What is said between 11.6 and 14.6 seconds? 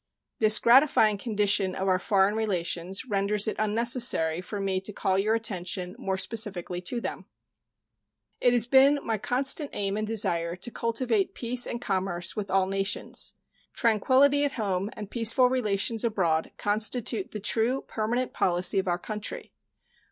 and commerce with all nations. Tranquility at